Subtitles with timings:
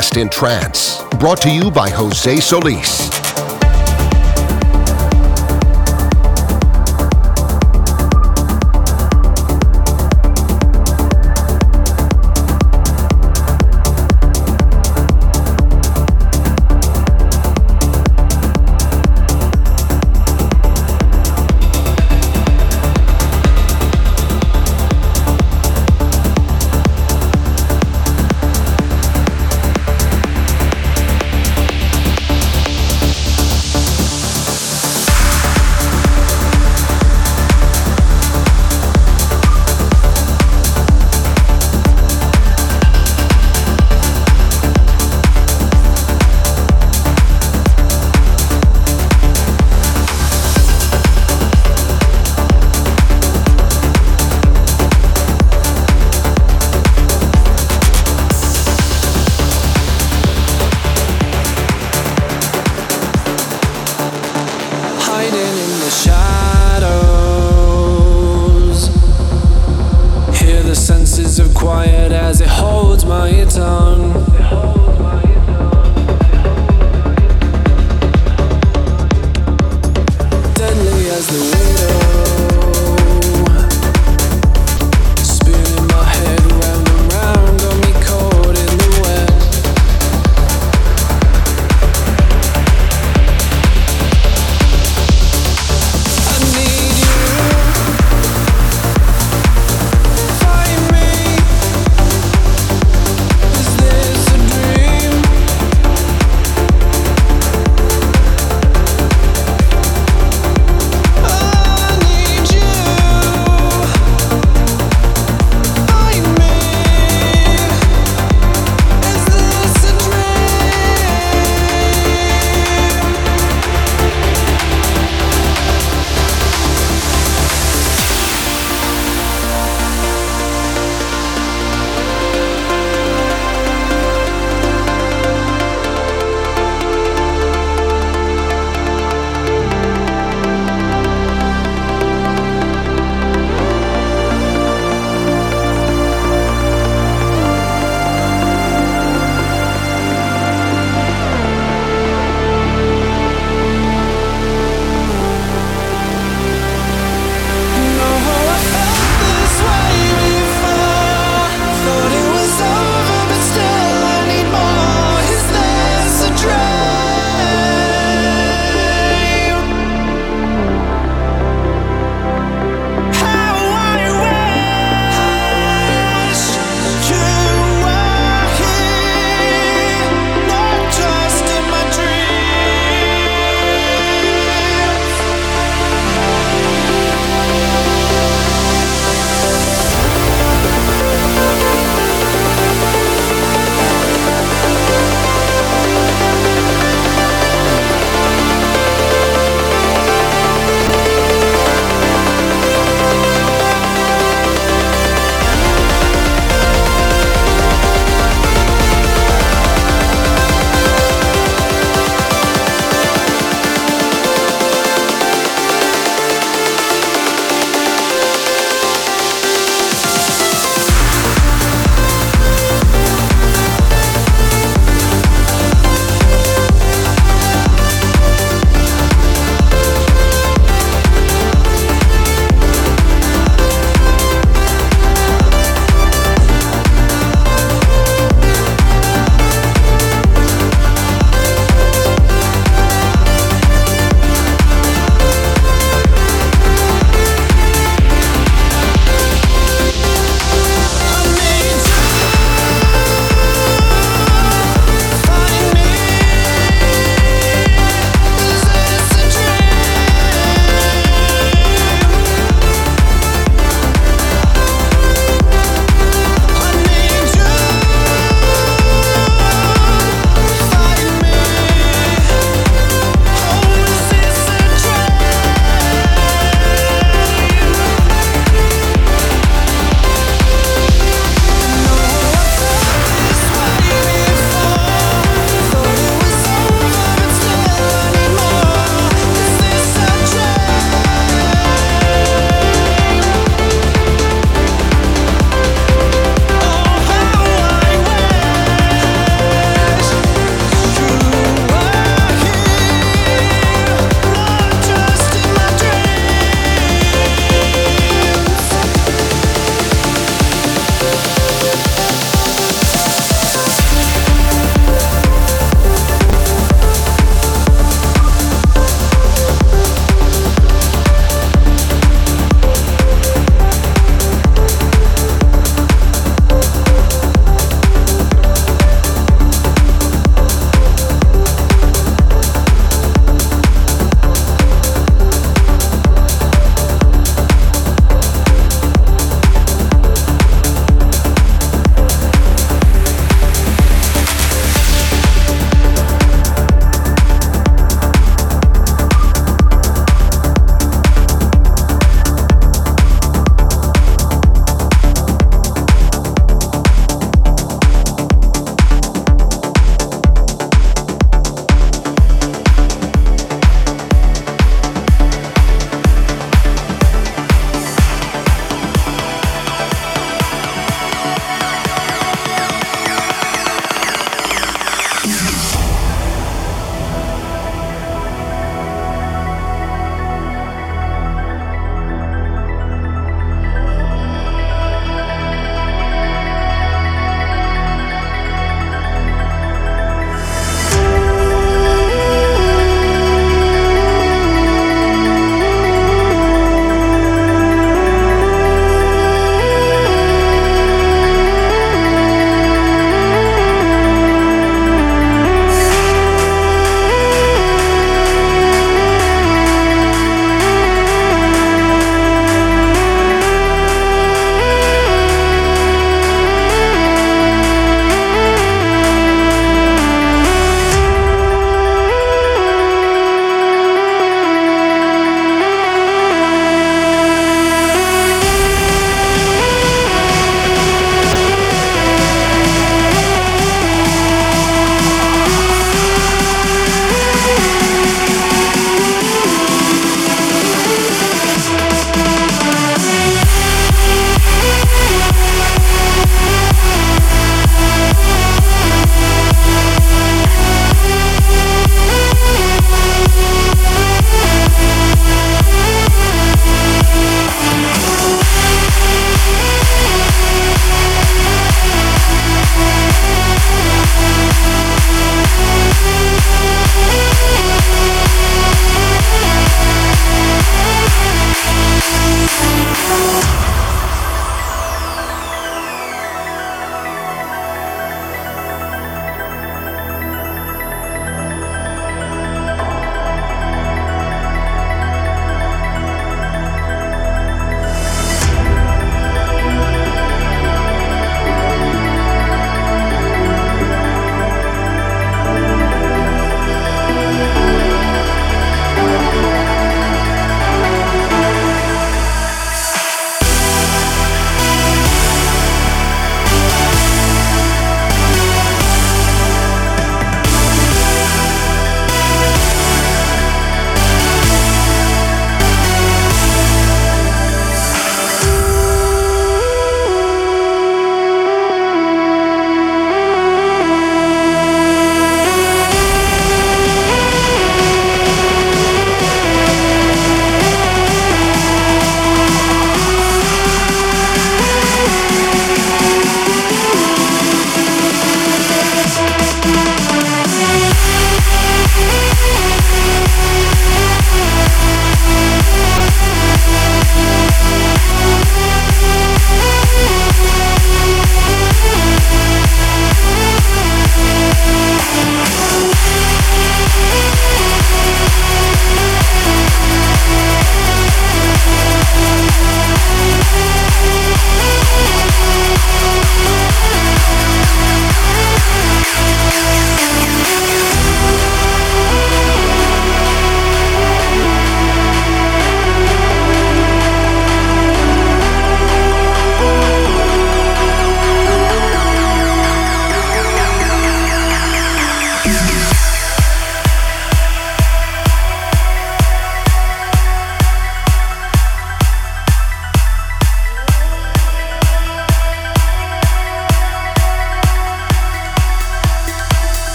[0.00, 1.02] Best in trance.
[1.18, 3.19] Brought to you by Jose Solis.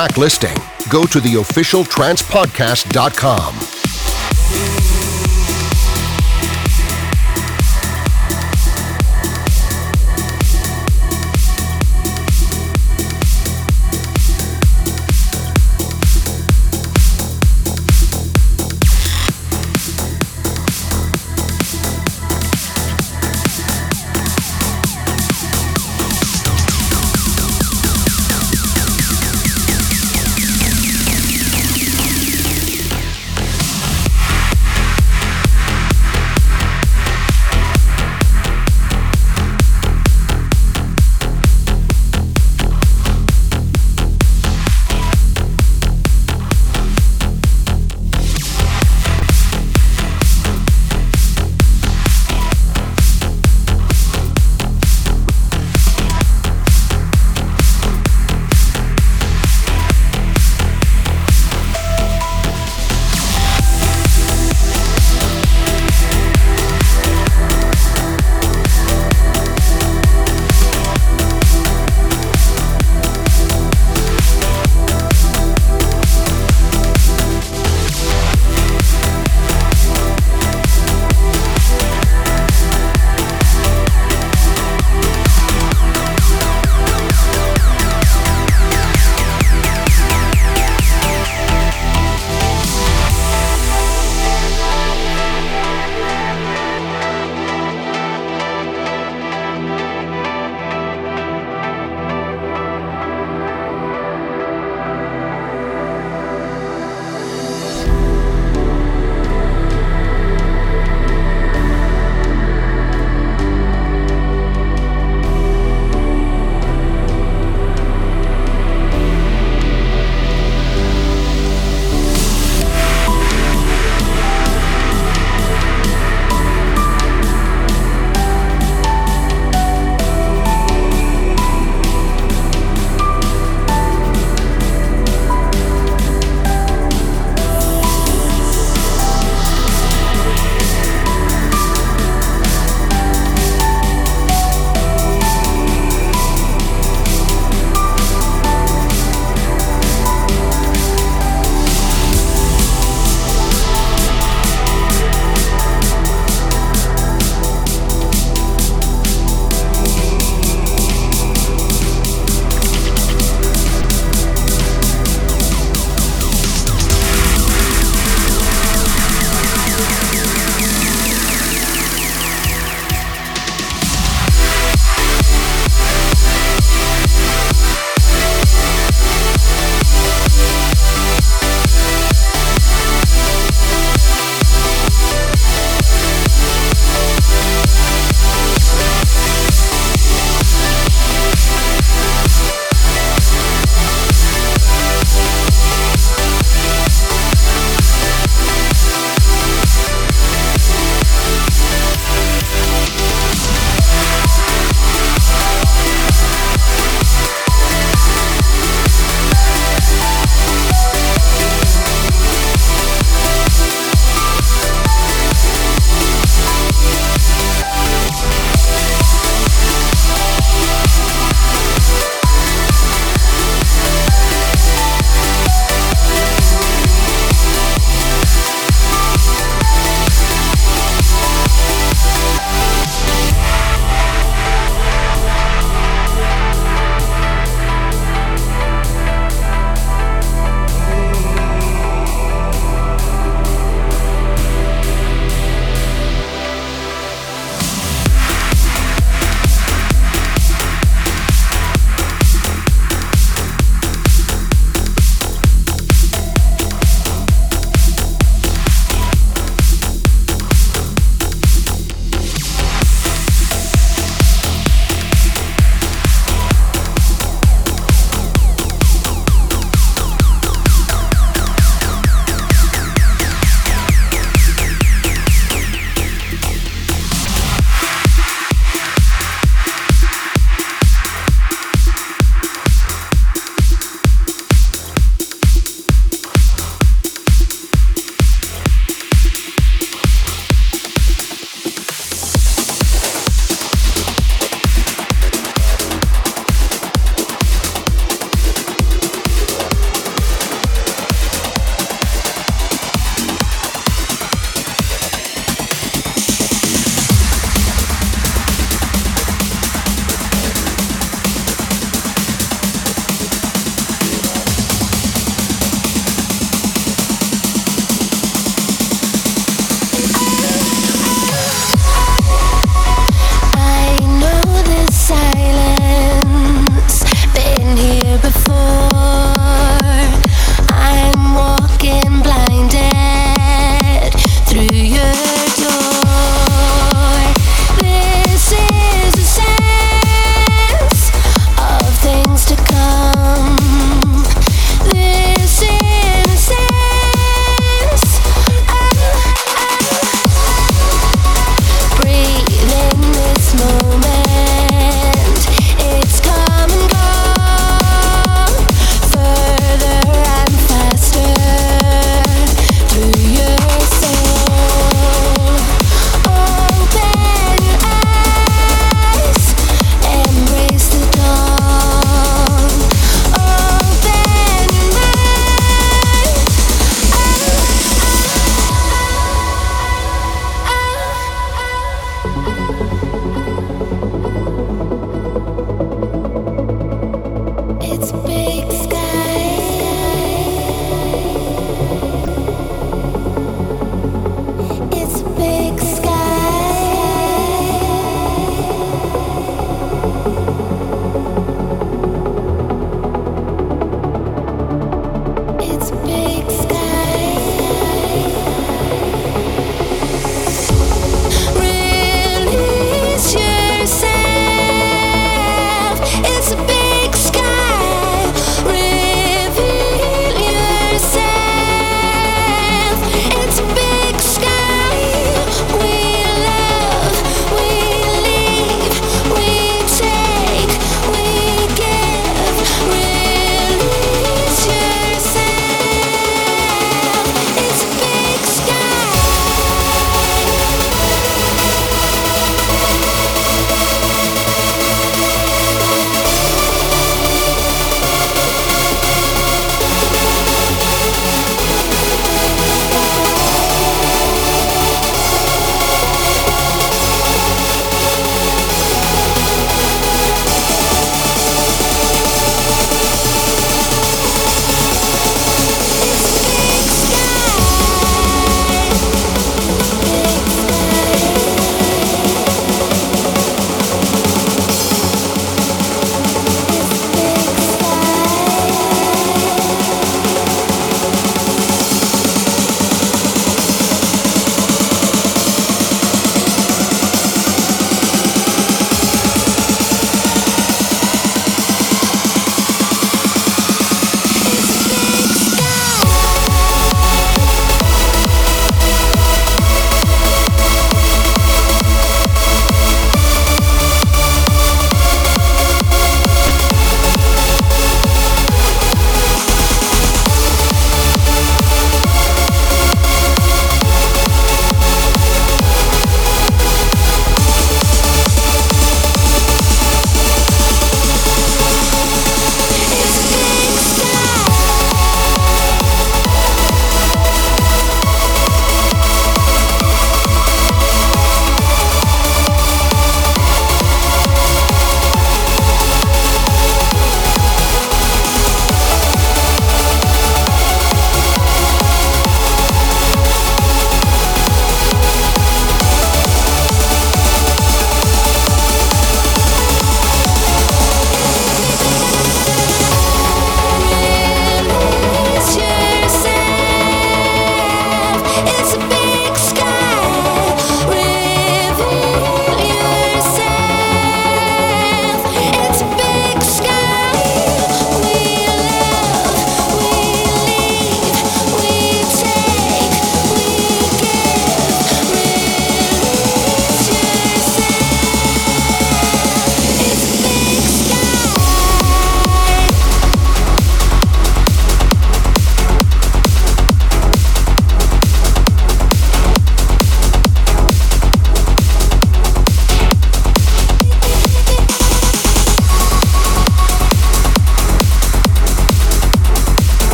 [0.00, 0.56] Track listing,
[0.88, 1.36] go to the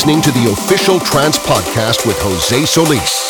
[0.00, 3.29] Listening to the official Trance Podcast with Jose Solis.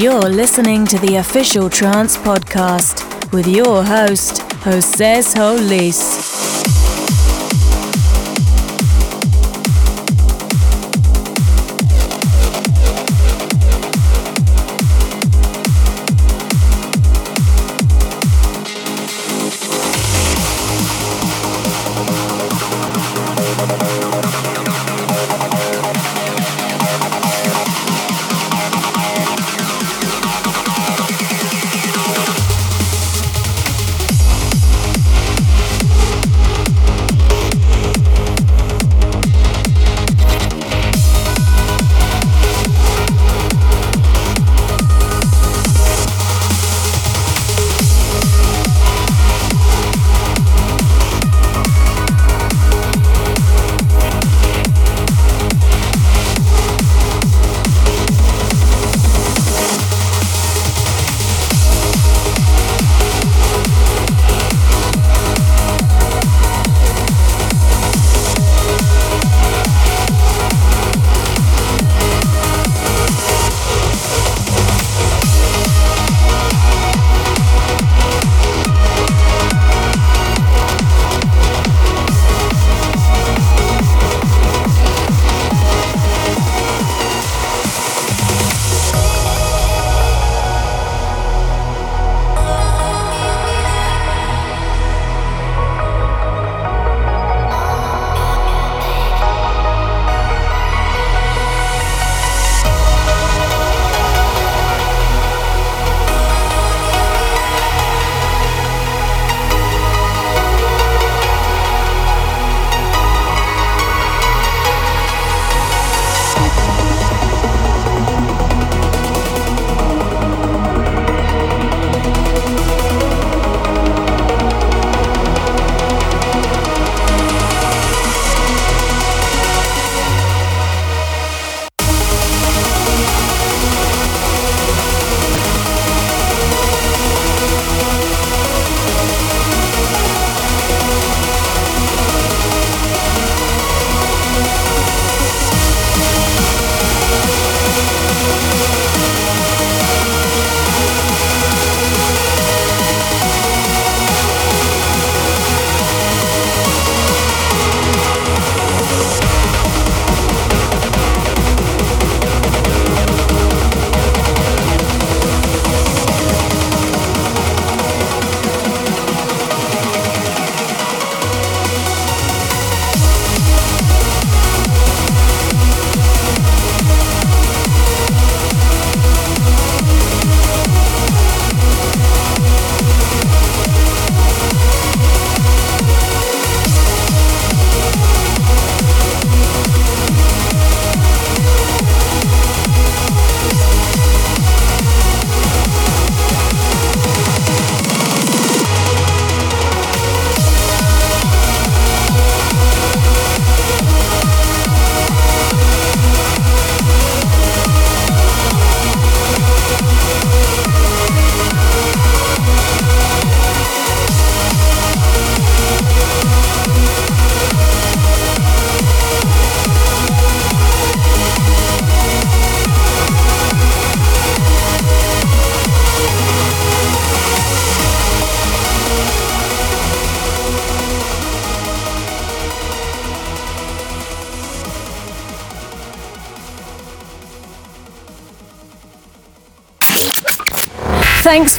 [0.00, 6.29] You're listening to the official Trance Podcast with your host, Jose Solis.